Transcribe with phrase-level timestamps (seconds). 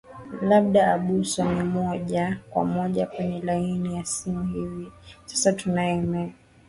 [0.41, 4.91] labda abuso mi moja kwa moja kwenye laini ya simu hivi
[5.25, 6.33] sasa tunae me